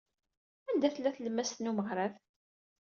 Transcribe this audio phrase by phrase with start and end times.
[0.69, 2.13] Anda tella tlemmast n umeɣrad?